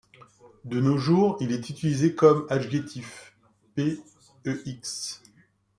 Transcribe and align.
De 0.65 0.79
nos 0.81 0.97
jours 0.97 1.37
il 1.41 1.51
est 1.51 1.69
utilisé 1.69 2.15
comme 2.15 2.47
adjectif, 2.49 3.35
p. 3.75 3.99
ex. 4.45 5.21